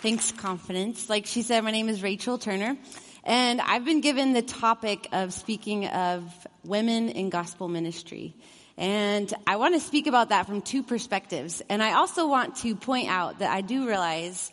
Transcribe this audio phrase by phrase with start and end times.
[0.00, 1.10] Thanks, confidence.
[1.10, 2.76] Like she said, my name is Rachel Turner,
[3.24, 6.22] and I've been given the topic of speaking of
[6.62, 8.36] women in gospel ministry.
[8.76, 11.62] And I want to speak about that from two perspectives.
[11.68, 14.52] And I also want to point out that I do realize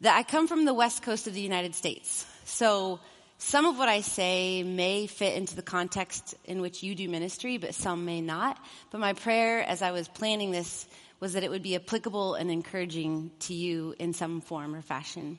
[0.00, 2.24] that I come from the west coast of the United States.
[2.46, 3.00] So
[3.36, 7.58] some of what I say may fit into the context in which you do ministry,
[7.58, 8.58] but some may not.
[8.90, 10.86] But my prayer as I was planning this
[11.20, 15.38] was that it would be applicable and encouraging to you in some form or fashion.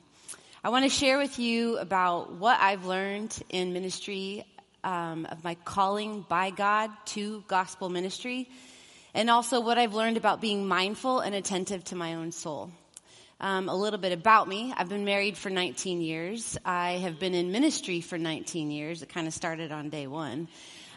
[0.64, 4.46] I want to share with you about what I've learned in ministry
[4.84, 8.48] um, of my calling by God to gospel ministry,
[9.12, 12.70] and also what I've learned about being mindful and attentive to my own soul.
[13.40, 14.72] Um, a little bit about me.
[14.76, 16.56] I've been married for 19 years.
[16.64, 19.02] I have been in ministry for 19 years.
[19.02, 20.46] It kind of started on day one.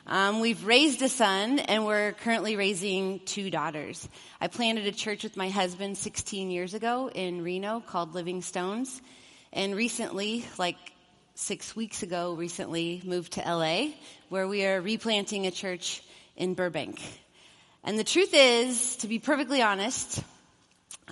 [0.07, 4.07] Um, we've raised a son and we're currently raising two daughters.
[4.39, 9.01] I planted a church with my husband 16 years ago in Reno called Living Stones.
[9.51, 10.77] And recently, like
[11.33, 13.93] six weeks ago, recently moved to LA
[14.29, 16.03] where we are replanting a church
[16.35, 17.01] in Burbank.
[17.83, 20.23] And the truth is, to be perfectly honest,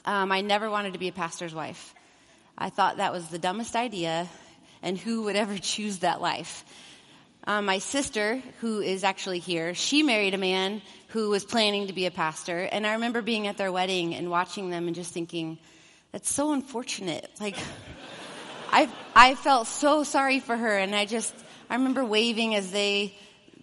[0.05, 1.95] um, I never wanted to be a pastor's wife.
[2.55, 4.29] I thought that was the dumbest idea
[4.83, 6.63] and who would ever choose that life?
[7.45, 11.93] Um, my sister, who is actually here, she married a man who was planning to
[11.93, 12.59] be a pastor.
[12.59, 15.57] And I remember being at their wedding and watching them and just thinking,
[16.13, 17.29] that's so unfortunate.
[17.41, 17.57] Like,
[18.71, 20.77] I, I felt so sorry for her.
[20.77, 21.33] And I just,
[21.69, 23.13] I remember waving as they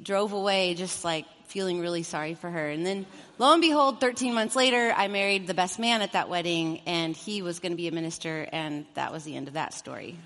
[0.02, 2.68] drove away, just like feeling really sorry for her.
[2.68, 3.06] And then
[3.38, 7.16] lo and behold, 13 months later, I married the best man at that wedding and
[7.16, 10.16] he was going to be a minister and that was the end of that story.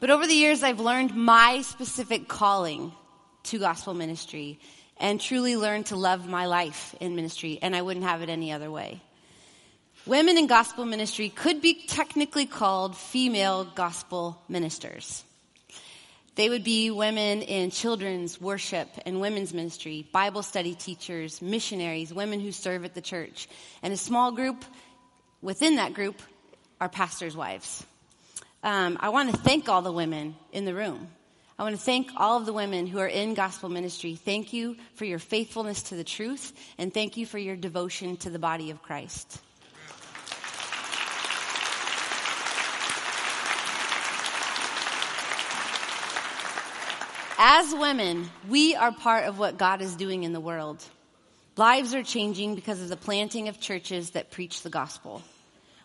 [0.00, 2.92] But over the years, I've learned my specific calling
[3.44, 4.60] to gospel ministry
[4.96, 8.52] and truly learned to love my life in ministry, and I wouldn't have it any
[8.52, 9.00] other way.
[10.06, 15.24] Women in gospel ministry could be technically called female gospel ministers.
[16.36, 22.38] They would be women in children's worship and women's ministry, Bible study teachers, missionaries, women
[22.38, 23.48] who serve at the church.
[23.82, 24.64] And a small group
[25.42, 26.22] within that group
[26.80, 27.84] are pastors' wives
[28.62, 31.08] um, I want to thank all the women in the room.
[31.58, 34.14] I want to thank all of the women who are in gospel ministry.
[34.14, 38.30] Thank you for your faithfulness to the truth, and thank you for your devotion to
[38.30, 39.40] the body of Christ.
[47.40, 50.84] As women, we are part of what God is doing in the world.
[51.56, 55.22] Lives are changing because of the planting of churches that preach the gospel.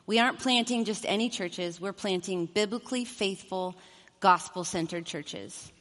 [0.06, 3.76] We aren't planting just any churches, we're planting biblically faithful,
[4.20, 5.72] gospel centered churches.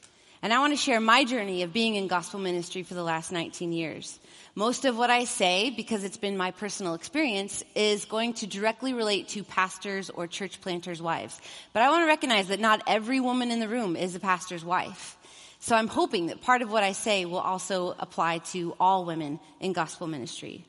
[0.42, 3.30] And I want to share my journey of being in gospel ministry for the last
[3.30, 4.18] 19 years.
[4.56, 8.92] Most of what I say, because it's been my personal experience, is going to directly
[8.92, 11.40] relate to pastors or church planters' wives.
[11.72, 14.64] But I want to recognize that not every woman in the room is a pastor's
[14.64, 15.16] wife.
[15.60, 19.38] So I'm hoping that part of what I say will also apply to all women
[19.60, 20.64] in gospel ministry.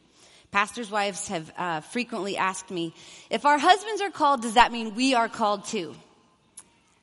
[0.54, 2.94] Pastors' wives have uh, frequently asked me,
[3.32, 5.96] if our husbands are called, does that mean we are called too?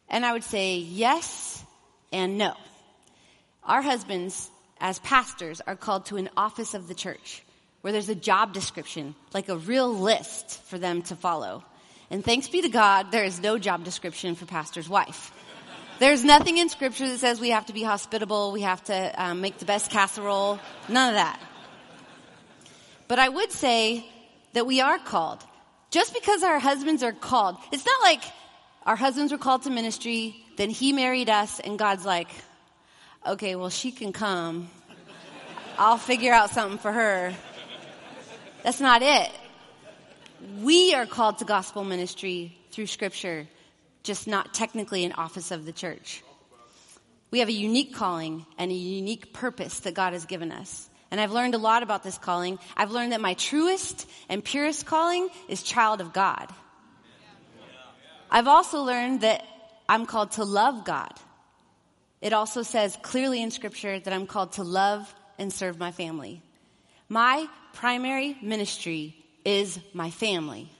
[0.08, 1.60] And I would say yes
[2.12, 2.54] and no.
[3.64, 4.48] Our husbands,
[4.80, 7.42] as pastors, are called to an office of the church
[7.80, 11.64] where there's a job description, like a real list for them to follow.
[12.08, 15.32] And thanks be to God, there is no job description for pastor's wife.
[15.98, 19.40] There's nothing in scripture that says we have to be hospitable, we have to um,
[19.40, 21.40] make the best casserole, none of that.
[23.10, 24.06] But I would say
[24.52, 25.42] that we are called.
[25.90, 28.22] Just because our husbands are called, it's not like
[28.86, 32.28] our husbands were called to ministry, then he married us, and God's like,
[33.26, 34.70] okay, well, she can come.
[35.76, 37.34] I'll figure out something for her.
[38.62, 39.32] That's not it.
[40.60, 43.48] We are called to gospel ministry through scripture,
[44.04, 46.22] just not technically an office of the church.
[47.32, 50.89] We have a unique calling and a unique purpose that God has given us.
[51.10, 52.58] And I've learned a lot about this calling.
[52.76, 56.48] I've learned that my truest and purest calling is child of God.
[58.30, 59.44] I've also learned that
[59.88, 61.12] I'm called to love God.
[62.20, 66.42] It also says clearly in scripture that I'm called to love and serve my family.
[67.08, 70.70] My primary ministry is my family.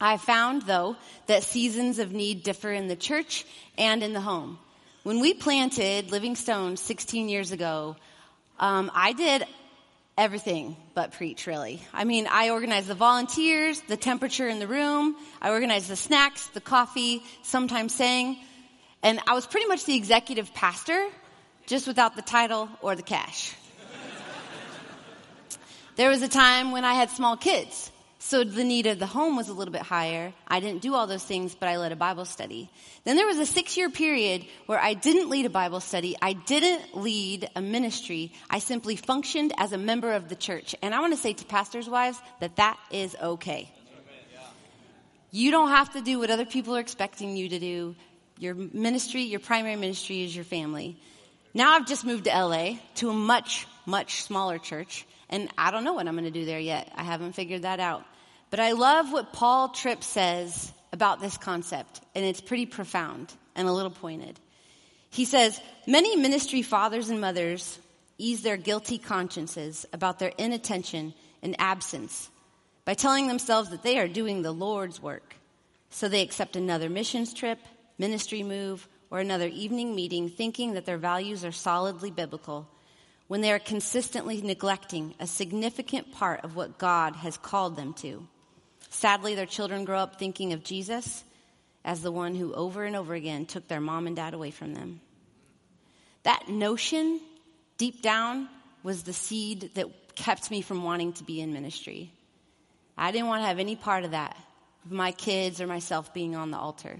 [0.00, 0.96] I found though
[1.26, 3.44] that seasons of need differ in the church
[3.76, 4.58] and in the home.
[5.02, 7.96] When we planted Living Stone 16 years ago,
[8.58, 9.44] um, I did
[10.16, 11.80] everything but preach, really.
[11.92, 16.46] I mean, I organized the volunteers, the temperature in the room, I organized the snacks,
[16.48, 18.38] the coffee, sometimes sang,
[19.02, 21.06] and I was pretty much the executive pastor,
[21.66, 23.54] just without the title or the cash.
[25.96, 27.90] there was a time when I had small kids.
[28.26, 30.32] So the need of the home was a little bit higher.
[30.48, 32.70] I didn't do all those things, but I led a Bible study.
[33.04, 36.16] Then there was a six year period where I didn't lead a Bible study.
[36.22, 38.32] I didn't lead a ministry.
[38.48, 40.74] I simply functioned as a member of the church.
[40.80, 43.70] And I want to say to pastors' wives that that is okay.
[45.30, 47.94] You don't have to do what other people are expecting you to do.
[48.38, 50.96] Your ministry, your primary ministry is your family.
[51.52, 55.04] Now I've just moved to LA to a much, much smaller church.
[55.28, 56.90] And I don't know what I'm going to do there yet.
[56.96, 58.06] I haven't figured that out.
[58.54, 63.66] But I love what Paul Tripp says about this concept, and it's pretty profound and
[63.66, 64.38] a little pointed.
[65.10, 67.80] He says, Many ministry fathers and mothers
[68.16, 72.30] ease their guilty consciences about their inattention and absence
[72.84, 75.34] by telling themselves that they are doing the Lord's work.
[75.90, 77.58] So they accept another missions trip,
[77.98, 82.68] ministry move, or another evening meeting thinking that their values are solidly biblical
[83.26, 88.28] when they are consistently neglecting a significant part of what God has called them to.
[88.94, 91.24] Sadly, their children grow up thinking of Jesus
[91.84, 94.72] as the one who over and over again took their mom and dad away from
[94.72, 95.00] them.
[96.22, 97.20] That notion,
[97.76, 98.48] deep down,
[98.84, 102.12] was the seed that kept me from wanting to be in ministry.
[102.96, 104.36] I didn't want to have any part of that,
[104.84, 106.96] of my kids or myself being on the altar.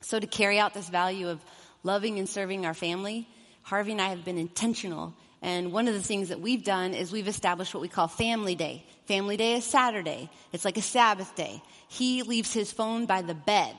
[0.00, 1.44] So, to carry out this value of
[1.82, 3.28] loving and serving our family,
[3.62, 5.12] Harvey and I have been intentional
[5.44, 8.54] and one of the things that we've done is we've established what we call Family
[8.54, 8.82] Day.
[9.04, 10.30] Family Day is Saturday.
[10.54, 11.60] It's like a Sabbath day.
[11.86, 13.74] He leaves his phone by the bed.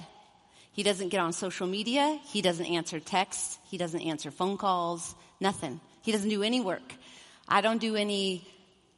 [0.73, 2.19] He doesn't get on social media.
[2.25, 3.57] He doesn't answer texts.
[3.71, 5.15] He doesn't answer phone calls.
[5.39, 5.81] Nothing.
[6.03, 6.93] He doesn't do any work.
[7.47, 8.47] I don't do any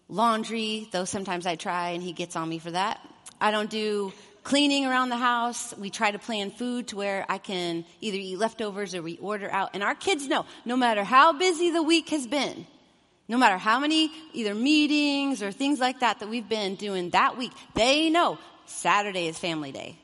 [0.09, 2.99] laundry, though sometimes I try and he gets on me for that.
[3.39, 4.11] I don't do
[4.47, 5.75] cleaning around the house.
[5.77, 9.51] We try to plan food to where I can either eat leftovers or we order
[9.51, 9.71] out.
[9.73, 12.65] And our kids know, no matter how busy the week has been,
[13.27, 17.37] no matter how many either meetings or things like that that we've been doing that
[17.37, 19.97] week, they know Saturday is family day.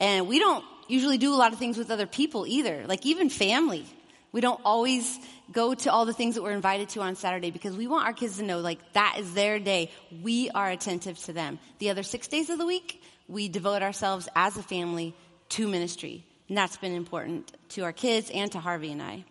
[0.00, 3.28] And we don't usually do a lot of things with other people either, like even
[3.28, 3.84] family.
[4.32, 5.18] We don't always
[5.52, 8.14] go to all the things that we're invited to on Saturday because we want our
[8.14, 9.90] kids to know like that is their day.
[10.22, 11.58] We are attentive to them.
[11.78, 15.14] The other six days of the week, we devote ourselves as a family
[15.50, 16.24] to ministry.
[16.48, 19.24] And that's been important to our kids and to Harvey and I.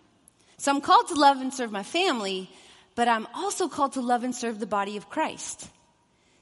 [0.58, 2.50] So I'm called to love and serve my family,
[2.96, 5.70] but I'm also called to love and serve the body of Christ.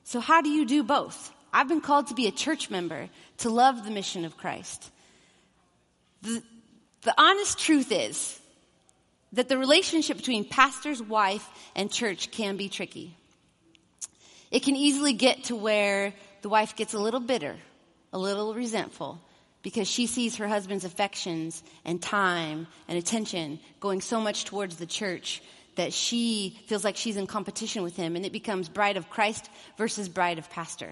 [0.04, 1.32] So how do you do both?
[1.52, 3.10] I've been called to be a church member,
[3.40, 4.90] to love the mission of Christ.
[6.24, 6.42] The,
[7.02, 8.40] the honest truth is
[9.34, 13.16] that the relationship between pastor's wife and church can be tricky.
[14.52, 17.56] It can easily get to where the wife gets a little bitter,
[18.12, 19.20] a little resentful,
[19.64, 24.86] because she sees her husband's affections and time and attention going so much towards the
[24.86, 25.42] church
[25.76, 29.50] that she feels like she's in competition with him, and it becomes bride of Christ
[29.78, 30.92] versus bride of pastor.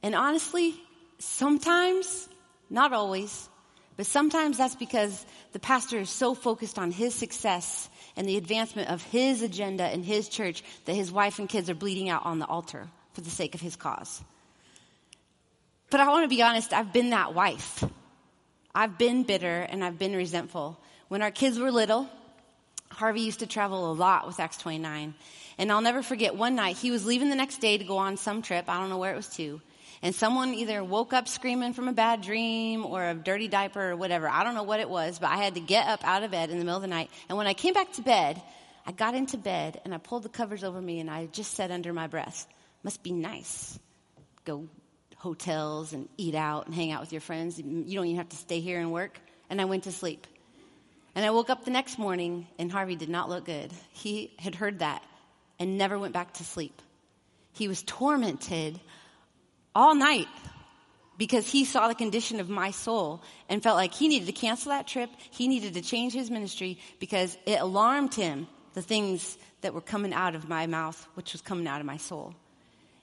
[0.00, 0.80] And honestly,
[1.18, 2.28] sometimes,
[2.70, 3.48] not always,
[3.96, 8.90] but sometimes that's because the pastor is so focused on his success and the advancement
[8.90, 12.38] of his agenda in his church that his wife and kids are bleeding out on
[12.38, 12.88] the altar
[13.20, 14.22] for the sake of his cause.
[15.90, 17.84] But I want to be honest, I've been that wife.
[18.74, 20.80] I've been bitter and I've been resentful.
[21.08, 22.08] When our kids were little,
[22.90, 25.14] Harvey used to travel a lot with Acts 29.
[25.58, 28.16] And I'll never forget one night, he was leaving the next day to go on
[28.16, 28.66] some trip.
[28.68, 29.60] I don't know where it was to.
[30.02, 33.96] And someone either woke up screaming from a bad dream or a dirty diaper or
[33.96, 34.30] whatever.
[34.30, 36.48] I don't know what it was, but I had to get up out of bed
[36.48, 37.10] in the middle of the night.
[37.28, 38.40] And when I came back to bed,
[38.86, 41.70] I got into bed and I pulled the covers over me and I just said
[41.70, 42.46] under my breath,
[42.82, 43.78] must be nice.
[44.44, 44.68] Go
[45.16, 47.58] hotels and eat out and hang out with your friends.
[47.58, 49.20] You don't even have to stay here and work.
[49.50, 50.26] And I went to sleep.
[51.14, 53.72] And I woke up the next morning and Harvey did not look good.
[53.92, 55.02] He had heard that
[55.58, 56.80] and never went back to sleep.
[57.52, 58.80] He was tormented
[59.74, 60.28] all night
[61.18, 64.70] because he saw the condition of my soul and felt like he needed to cancel
[64.70, 65.10] that trip.
[65.30, 70.14] He needed to change his ministry because it alarmed him the things that were coming
[70.14, 72.34] out of my mouth, which was coming out of my soul.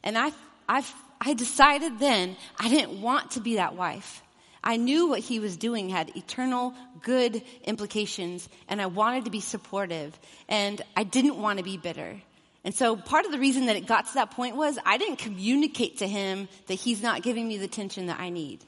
[0.07, 0.31] And I,
[0.69, 0.85] I,
[1.19, 4.23] I decided then I didn't want to be that wife.
[4.63, 9.41] I knew what he was doing had eternal good implications and I wanted to be
[9.41, 12.21] supportive and I didn't want to be bitter.
[12.63, 15.17] And so part of the reason that it got to that point was I didn't
[15.17, 18.63] communicate to him that he's not giving me the attention that I need.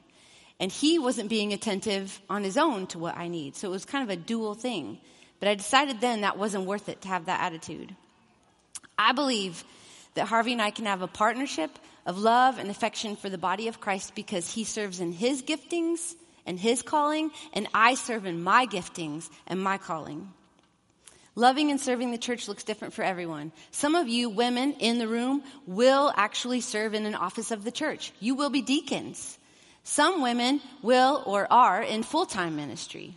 [0.60, 3.56] And he wasn't being attentive on his own to what I need.
[3.56, 4.98] So it was kind of a dual thing.
[5.40, 7.96] But I decided then that wasn't worth it to have that attitude.
[8.98, 9.64] I believe
[10.16, 11.72] that Harvey and I can have a partnership
[12.06, 16.16] of love and affection for the body of Christ because he serves in his giftings
[16.46, 20.34] and his calling, and I serve in my giftings and my calling.
[21.36, 23.52] Loving and serving the church looks different for everyone.
[23.72, 27.72] Some of you women in the room will actually serve in an office of the
[27.72, 28.12] church.
[28.20, 29.38] You will be deacons.
[29.84, 33.14] Some women will or are in full-time ministry.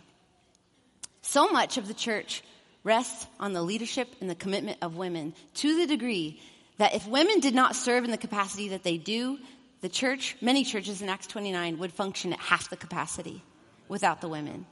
[1.21, 2.43] So much of the church
[2.83, 6.39] rests on the leadership and the commitment of women to the degree
[6.83, 9.39] that if women did not serve in the capacity that they do,
[9.79, 13.41] the church, many churches in Acts 29 would function at half the capacity
[13.87, 14.65] without the women.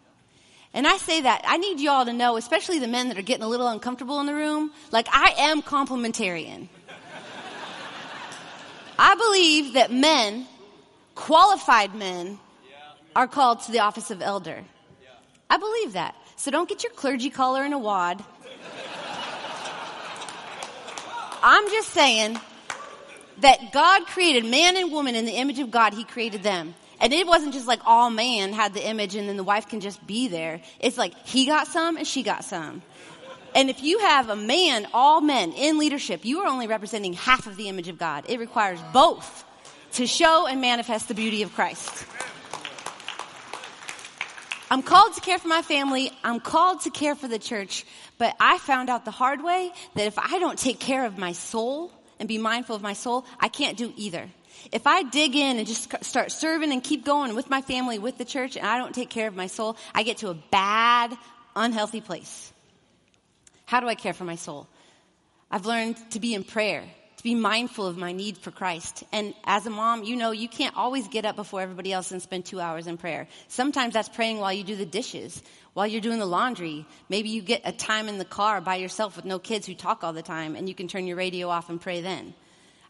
[0.74, 3.46] And I say that, I need y'all to know, especially the men that are getting
[3.46, 6.68] a little uncomfortable in the room, like I am complementarian.
[9.00, 10.48] I believe that men,
[11.16, 12.40] qualified men,
[13.16, 14.66] are called to the office of elder.
[15.50, 16.14] I believe that.
[16.36, 18.22] So don't get your clergy collar in a wad.
[21.44, 22.40] I'm just saying
[23.40, 25.94] that God created man and woman in the image of God.
[25.94, 26.76] He created them.
[27.00, 29.80] And it wasn't just like all man had the image and then the wife can
[29.80, 30.62] just be there.
[30.80, 32.84] It's like he got some and she got some.
[33.56, 37.48] And if you have a man, all men in leadership, you are only representing half
[37.48, 38.26] of the image of God.
[38.30, 39.44] It requires both
[39.94, 42.06] to show and manifest the beauty of Christ.
[44.72, 46.14] I'm called to care for my family.
[46.24, 47.86] I'm called to care for the church.
[48.18, 51.34] But I found out the hard way that if I don't take care of my
[51.34, 54.30] soul and be mindful of my soul, I can't do either.
[54.72, 58.18] If I dig in and just start serving and keep going with my family, with
[58.18, 61.18] the church, and I don't take care of my soul, I get to a bad,
[61.54, 62.54] unhealthy place.
[63.66, 64.70] How do I care for my soul?
[65.50, 66.86] I've learned to be in prayer,
[67.22, 69.04] to be mindful of my need for Christ.
[69.12, 72.20] And as a mom, you know, you can't always get up before everybody else and
[72.20, 73.28] spend two hours in prayer.
[73.48, 76.84] Sometimes that's praying while you do the dishes, while you're doing the laundry.
[77.10, 80.04] Maybe you get a time in the car by yourself with no kids who talk
[80.04, 82.34] all the time and you can turn your radio off and pray then.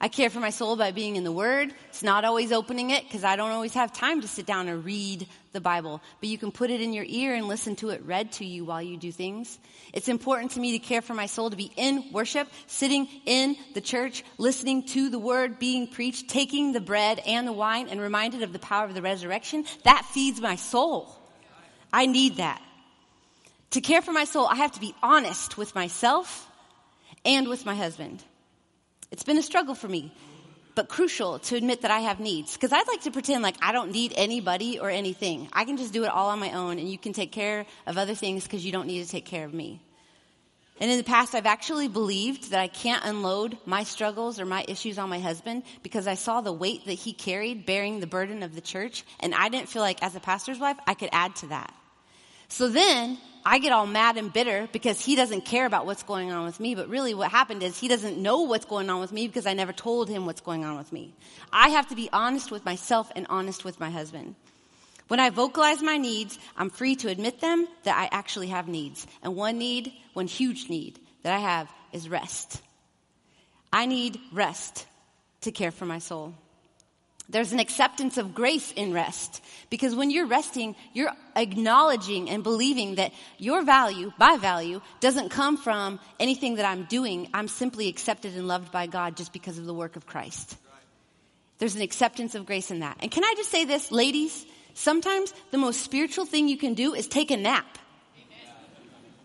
[0.03, 1.71] I care for my soul by being in the Word.
[1.89, 4.83] It's not always opening it because I don't always have time to sit down and
[4.83, 6.01] read the Bible.
[6.19, 8.65] But you can put it in your ear and listen to it read to you
[8.65, 9.59] while you do things.
[9.93, 13.55] It's important to me to care for my soul to be in worship, sitting in
[13.75, 18.01] the church, listening to the Word being preached, taking the bread and the wine and
[18.01, 19.65] reminded of the power of the resurrection.
[19.83, 21.15] That feeds my soul.
[21.93, 22.59] I need that.
[23.71, 26.49] To care for my soul, I have to be honest with myself
[27.23, 28.23] and with my husband.
[29.11, 30.13] It's been a struggle for me,
[30.73, 32.53] but crucial to admit that I have needs.
[32.53, 35.49] Because I'd like to pretend like I don't need anybody or anything.
[35.51, 37.97] I can just do it all on my own, and you can take care of
[37.97, 39.81] other things because you don't need to take care of me.
[40.79, 44.65] And in the past, I've actually believed that I can't unload my struggles or my
[44.67, 48.41] issues on my husband because I saw the weight that he carried bearing the burden
[48.41, 51.35] of the church, and I didn't feel like as a pastor's wife, I could add
[51.37, 51.71] to that.
[52.47, 56.31] So then I get all mad and bitter because he doesn't care about what's going
[56.31, 56.75] on with me.
[56.75, 59.53] But really what happened is he doesn't know what's going on with me because I
[59.53, 61.13] never told him what's going on with me.
[61.51, 64.35] I have to be honest with myself and honest with my husband.
[65.07, 69.05] When I vocalize my needs, I'm free to admit them that I actually have needs.
[69.21, 72.61] And one need, one huge need that I have is rest.
[73.73, 74.85] I need rest
[75.41, 76.33] to care for my soul.
[77.29, 79.41] There's an acceptance of grace in rest.
[79.69, 85.55] Because when you're resting, you're acknowledging and believing that your value, my value, doesn't come
[85.55, 87.29] from anything that I'm doing.
[87.33, 90.57] I'm simply accepted and loved by God just because of the work of Christ.
[91.59, 92.97] There's an acceptance of grace in that.
[92.99, 94.45] And can I just say this, ladies?
[94.73, 97.77] Sometimes the most spiritual thing you can do is take a nap.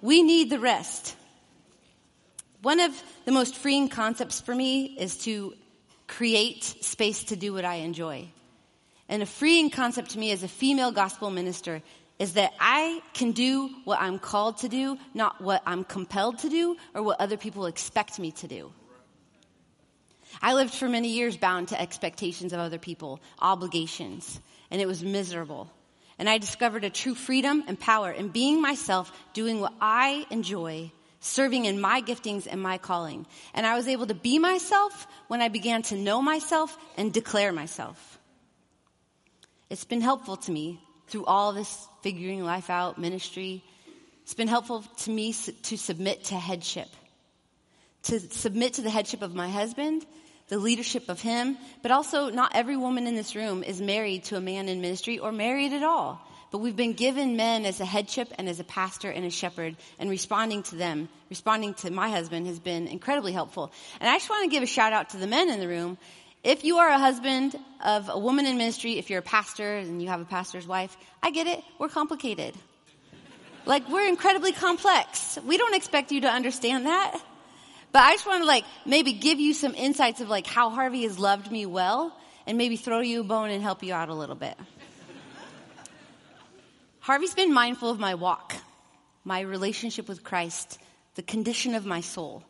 [0.02, 1.16] We need the rest.
[2.62, 2.92] One of
[3.24, 5.54] the most freeing concepts for me is to
[6.06, 8.28] create space to do what I enjoy.
[9.08, 11.82] And a freeing concept to me as a female gospel minister
[12.18, 16.48] is that I can do what I'm called to do, not what I'm compelled to
[16.48, 18.72] do or what other people expect me to do.
[20.40, 25.02] I lived for many years bound to expectations of other people, obligations, and it was
[25.02, 25.70] miserable.
[26.18, 30.90] And I discovered a true freedom and power in being myself, doing what I enjoy,
[31.26, 33.26] serving in my giftings and my calling.
[33.54, 37.52] And I was able to be myself when I began to know myself and declare
[37.52, 38.18] myself.
[39.68, 43.64] It's been helpful to me through all this figuring life out ministry.
[44.22, 46.88] It's been helpful to me to submit to headship,
[48.04, 50.06] to submit to the headship of my husband,
[50.48, 54.36] the leadership of him, but also not every woman in this room is married to
[54.36, 56.20] a man in ministry or married at all.
[56.50, 59.76] But we've been given men as a headship and as a pastor and a shepherd,
[59.98, 63.72] and responding to them, responding to my husband has been incredibly helpful.
[64.00, 65.98] And I just want to give a shout out to the men in the room.
[66.44, 70.00] If you are a husband of a woman in ministry, if you're a pastor and
[70.00, 71.64] you have a pastor's wife, I get it.
[71.78, 72.54] We're complicated.
[73.64, 75.38] Like, we're incredibly complex.
[75.44, 77.20] We don't expect you to understand that.
[77.90, 81.02] But I just want to like maybe give you some insights of like how Harvey
[81.02, 84.14] has loved me well and maybe throw you a bone and help you out a
[84.14, 84.54] little bit.
[87.06, 88.56] Harvey's been mindful of my walk,
[89.22, 90.80] my relationship with Christ,
[91.14, 92.42] the condition of my soul.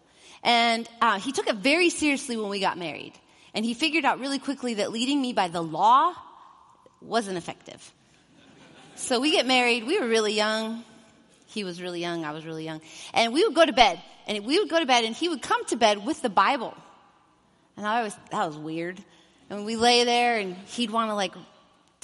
[0.43, 3.13] And uh, he took it very seriously when we got married.
[3.53, 6.15] And he figured out really quickly that leading me by the law
[7.03, 7.93] wasn't effective.
[8.95, 9.87] So we get married.
[9.87, 10.87] We were really young.
[11.49, 12.25] He was really young.
[12.25, 12.81] I was really young.
[13.13, 14.01] And we would go to bed.
[14.27, 16.73] And we would go to bed and he would come to bed with the Bible.
[17.77, 19.05] And I was, that was weird.
[19.51, 21.35] And we lay there and he'd want to like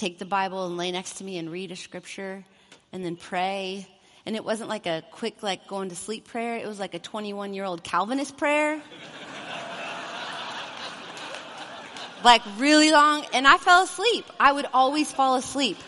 [0.02, 2.44] take the Bible and lay next to me and read a scripture
[2.92, 3.86] and then pray.
[4.26, 6.56] And it wasn't like a quick, like going to sleep prayer.
[6.56, 8.82] It was like a 21 year old Calvinist prayer.
[12.24, 13.24] like really long.
[13.32, 14.24] And I fell asleep.
[14.40, 15.78] I would always fall asleep.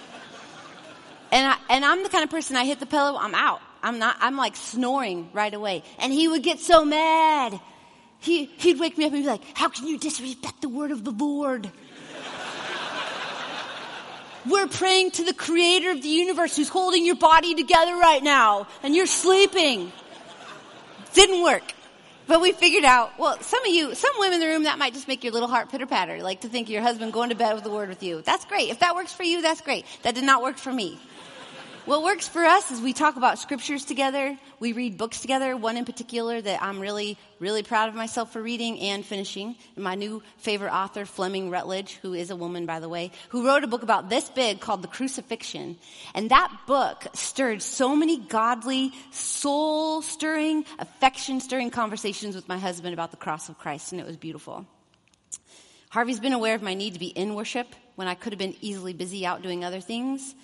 [1.33, 3.62] And I, and I'm the kind of person I hit the pillow, I'm out.
[3.83, 5.83] I'm not, I'm like snoring right away.
[5.99, 7.59] And he would get so mad.
[8.21, 11.02] He, he'd wake me up and be like, how can you disrespect the word of
[11.02, 11.68] the Lord?
[14.49, 18.67] We're praying to the creator of the universe who's holding your body together right now
[18.83, 19.91] and you're sleeping.
[21.15, 21.63] Didn't work.
[22.27, 24.95] But we figured out, well, some of you, some women in the room, that might
[24.95, 27.55] just make your little heart pitter patter, like to think your husband going to bed
[27.55, 28.23] with the word with you.
[28.23, 28.71] That's great.
[28.71, 29.85] If that works for you, that's great.
[30.03, 30.99] That did not work for me.
[31.87, 34.38] What works for us is we talk about scriptures together.
[34.59, 35.55] We read books together.
[35.55, 39.55] One in particular that I'm really, really proud of myself for reading and finishing.
[39.76, 43.64] My new favorite author, Fleming Rutledge, who is a woman, by the way, who wrote
[43.64, 45.76] a book about this big called The Crucifixion.
[46.14, 52.95] And that book stirred so many godly, soul stirring, affection stirring conversations with my husband
[52.95, 53.93] about the cross of Christ.
[53.93, 54.67] And it was beautiful.
[55.91, 58.57] Harvey's been aware of my need to be in worship when I could have been
[58.62, 60.35] easily busy out doing other things.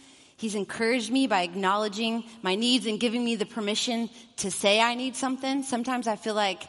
[0.40, 4.94] He's encouraged me by acknowledging my needs and giving me the permission to say I
[4.94, 5.64] need something.
[5.64, 6.66] Sometimes I feel like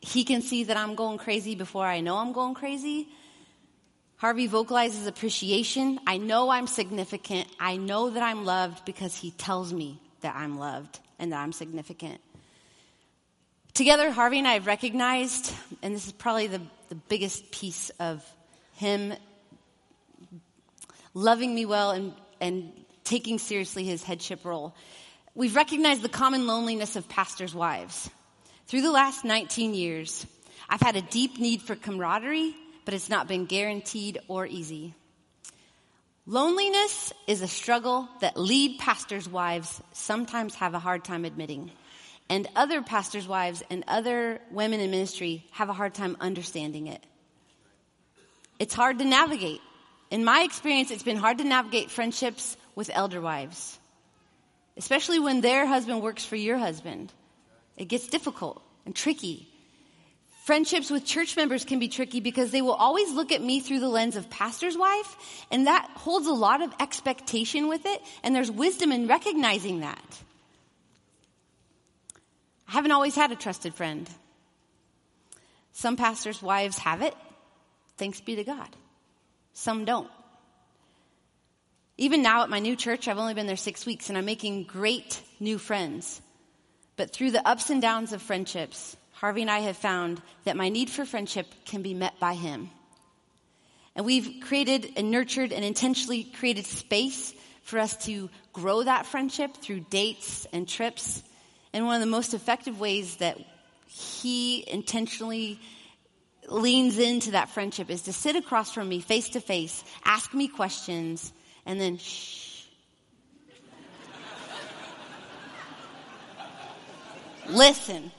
[0.00, 3.08] he can see that I'm going crazy before I know I'm going crazy.
[4.14, 5.98] Harvey vocalizes appreciation.
[6.06, 7.48] I know I'm significant.
[7.58, 11.52] I know that I'm loved because he tells me that I'm loved and that I'm
[11.52, 12.20] significant.
[13.74, 15.52] Together, Harvey and I have recognized,
[15.82, 18.24] and this is probably the, the biggest piece of
[18.74, 19.14] him
[21.12, 22.70] loving me well and, and
[23.10, 24.72] taking seriously his headship role.
[25.34, 28.08] We've recognized the common loneliness of pastors' wives.
[28.68, 30.24] Through the last 19 years,
[30.68, 34.94] I've had a deep need for camaraderie, but it's not been guaranteed or easy.
[36.24, 41.72] Loneliness is a struggle that lead pastors' wives sometimes have a hard time admitting.
[42.28, 47.04] And other pastors' wives and other women in ministry have a hard time understanding it.
[48.60, 49.60] It's hard to navigate.
[50.12, 53.78] In my experience, it's been hard to navigate friendships with elder wives,
[54.76, 57.12] especially when their husband works for your husband.
[57.76, 59.48] It gets difficult and tricky.
[60.44, 63.80] Friendships with church members can be tricky because they will always look at me through
[63.80, 68.34] the lens of pastor's wife, and that holds a lot of expectation with it, and
[68.34, 70.18] there's wisdom in recognizing that.
[72.68, 74.08] I haven't always had a trusted friend.
[75.72, 77.14] Some pastors' wives have it.
[77.96, 78.68] Thanks be to God.
[79.52, 80.10] Some don't.
[82.00, 84.62] Even now at my new church, I've only been there six weeks and I'm making
[84.64, 86.22] great new friends.
[86.96, 90.70] But through the ups and downs of friendships, Harvey and I have found that my
[90.70, 92.70] need for friendship can be met by him.
[93.94, 97.34] And we've created and nurtured and intentionally created space
[97.64, 101.22] for us to grow that friendship through dates and trips.
[101.74, 103.36] And one of the most effective ways that
[103.86, 105.60] he intentionally
[106.48, 110.48] leans into that friendship is to sit across from me face to face, ask me
[110.48, 111.30] questions,
[111.70, 112.64] and then shh.
[117.48, 118.10] Listen.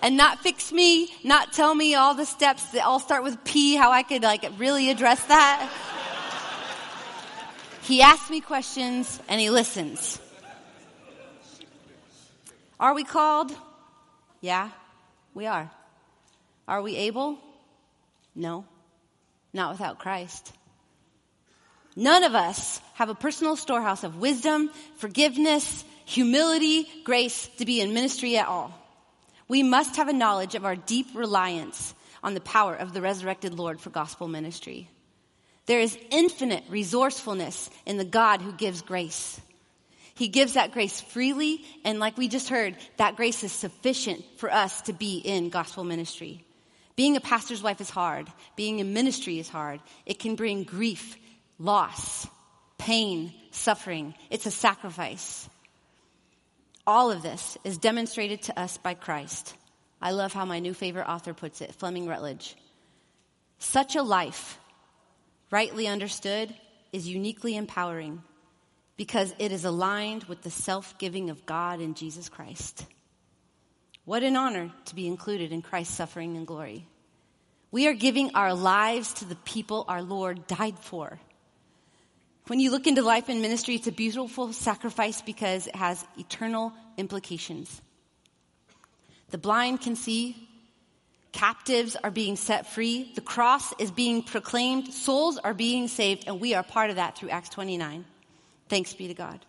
[0.00, 3.76] And not fix me, not tell me all the steps that all start with P,
[3.76, 5.70] how I could like really address that.
[7.82, 10.18] he asks me questions and he listens.
[12.80, 13.54] Are we called?
[14.40, 14.70] Yeah,
[15.34, 15.70] we are.
[16.66, 17.38] Are we able?
[18.34, 18.64] No,
[19.52, 20.54] not without Christ.
[21.96, 27.94] None of us have a personal storehouse of wisdom, forgiveness, humility, grace to be in
[27.94, 28.72] ministry at all.
[29.46, 33.54] We must have a knowledge of our deep reliance on the power of the resurrected
[33.54, 34.88] Lord for gospel ministry.
[35.66, 39.40] There is infinite resourcefulness in the God who gives grace.
[40.14, 44.52] He gives that grace freely, and like we just heard, that grace is sufficient for
[44.52, 46.44] us to be in gospel ministry.
[46.96, 48.28] Being a pastor's wife is hard.
[48.56, 49.80] Being in ministry is hard.
[50.06, 51.16] It can bring grief
[51.64, 52.26] loss,
[52.76, 54.14] pain, suffering.
[54.30, 55.48] It's a sacrifice.
[56.86, 59.54] All of this is demonstrated to us by Christ.
[60.02, 62.54] I love how my new favorite author puts it, Fleming Rutledge.
[63.58, 64.58] Such a life,
[65.50, 66.54] rightly understood,
[66.92, 68.22] is uniquely empowering
[68.98, 72.86] because it is aligned with the self giving of God in Jesus Christ.
[74.04, 76.86] What an honor to be included in Christ's suffering and glory.
[77.70, 81.18] We are giving our lives to the people our Lord died for.
[82.46, 86.74] When you look into life and ministry, it's a beautiful sacrifice because it has eternal
[86.98, 87.80] implications.
[89.30, 90.48] The blind can see,
[91.32, 96.38] captives are being set free, the cross is being proclaimed, souls are being saved, and
[96.38, 98.04] we are part of that through Acts 29.
[98.68, 99.40] Thanks be to God.